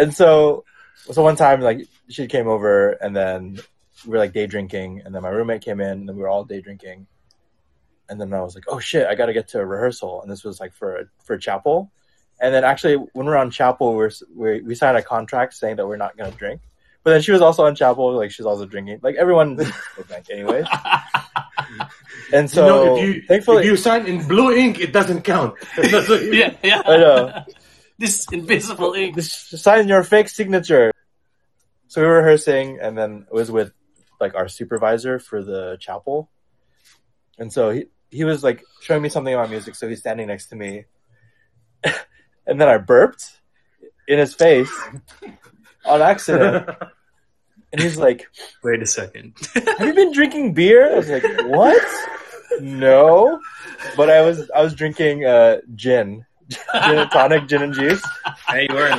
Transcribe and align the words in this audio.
and 0.00 0.14
so 0.14 0.64
so 1.14 1.22
one 1.22 1.36
time 1.36 1.60
like 1.60 1.86
she 2.08 2.26
came 2.26 2.48
over 2.48 2.90
and 3.02 3.14
then 3.14 3.58
we 4.04 4.10
were 4.12 4.18
like 4.18 4.32
day 4.32 4.46
drinking 4.46 5.02
and 5.04 5.14
then 5.14 5.22
my 5.22 5.28
roommate 5.28 5.62
came 5.62 5.80
in 5.80 5.90
and 6.00 6.08
then 6.08 6.16
we 6.16 6.22
were 6.22 6.28
all 6.28 6.44
day 6.44 6.60
drinking 6.60 7.06
and 8.08 8.20
then 8.20 8.32
i 8.32 8.40
was 8.40 8.54
like 8.54 8.64
oh 8.68 8.78
shit 8.78 9.06
i 9.06 9.14
gotta 9.14 9.32
get 9.32 9.46
to 9.48 9.58
a 9.60 9.64
rehearsal 9.74 10.22
and 10.22 10.30
this 10.32 10.42
was 10.44 10.58
like 10.60 10.72
for 10.72 10.90
for 11.24 11.36
chapel 11.38 11.90
and 12.40 12.54
then 12.54 12.64
actually 12.64 12.96
when 13.14 13.26
we 13.26 13.32
are 13.32 13.36
on 13.44 13.50
chapel 13.50 13.94
we're, 13.94 14.10
we 14.34 14.60
we 14.62 14.74
signed 14.74 14.96
a 14.96 15.02
contract 15.02 15.54
saying 15.54 15.76
that 15.76 15.86
we're 15.86 15.96
not 16.06 16.16
gonna 16.16 16.30
drink 16.32 16.60
but 17.04 17.10
then 17.12 17.22
she 17.22 17.32
was 17.32 17.40
also 17.42 17.64
on 17.64 17.74
chapel 17.74 18.12
like 18.16 18.30
she's 18.30 18.46
also 18.46 18.64
drinking 18.66 18.98
like 19.02 19.16
everyone 19.16 19.56
drank 20.08 20.28
anyways 20.30 20.66
and 22.32 22.50
so 22.50 22.60
you 22.66 22.72
know, 22.72 22.96
if 22.96 23.02
you 23.04 23.22
thankfully 23.28 23.58
if 23.62 23.66
you 23.66 23.76
sign 23.76 24.06
in 24.06 24.26
blue 24.26 24.52
ink, 24.52 24.80
it 24.80 24.92
doesn't 24.92 25.22
count. 25.22 25.54
That's 25.76 26.08
what 26.08 26.22
you- 26.22 26.32
yeah, 26.34 26.54
yeah. 26.62 26.82
I 26.84 26.96
know. 26.96 27.44
This 28.00 28.26
invisible 28.32 28.94
ink. 28.94 29.14
Just 29.14 29.58
sign 29.58 29.86
your 29.86 30.02
fake 30.02 30.30
signature. 30.30 30.90
So 31.88 32.00
we 32.00 32.06
were 32.06 32.16
rehearsing, 32.16 32.78
and 32.80 32.96
then 32.96 33.26
it 33.30 33.34
was 33.34 33.50
with 33.50 33.72
like 34.18 34.34
our 34.34 34.48
supervisor 34.48 35.18
for 35.18 35.44
the 35.44 35.76
chapel, 35.78 36.30
and 37.38 37.52
so 37.52 37.68
he 37.68 37.84
he 38.10 38.24
was 38.24 38.42
like 38.42 38.64
showing 38.80 39.02
me 39.02 39.10
something 39.10 39.34
about 39.34 39.50
music. 39.50 39.74
So 39.74 39.86
he's 39.86 39.98
standing 39.98 40.28
next 40.28 40.46
to 40.46 40.56
me, 40.56 40.86
and 42.46 42.58
then 42.58 42.70
I 42.70 42.78
burped 42.78 43.38
in 44.08 44.18
his 44.18 44.32
face 44.32 44.72
on 45.84 46.00
accident, 46.00 46.70
and 47.70 47.82
he's 47.82 47.98
like, 47.98 48.28
Wait 48.64 48.80
a 48.80 48.86
second. 48.86 49.34
"Have 49.52 49.86
you 49.86 49.92
been 49.92 50.12
drinking 50.14 50.54
beer?" 50.54 50.90
I 50.90 50.96
was 50.96 51.10
like, 51.10 51.24
"What? 51.44 51.86
No," 52.62 53.38
but 53.94 54.08
I 54.08 54.22
was 54.22 54.50
I 54.56 54.62
was 54.62 54.72
drinking 54.74 55.26
uh, 55.26 55.58
gin, 55.74 56.24
gin 56.50 56.98
and 56.98 57.10
tonic, 57.10 57.46
gin 57.46 57.62
and 57.62 57.74
juice. 57.74 58.02
Hey, 58.48 58.66
you 58.68 58.74
were 58.74 58.86
in 58.86 58.98